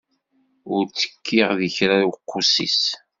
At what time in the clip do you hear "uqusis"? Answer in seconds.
2.09-2.81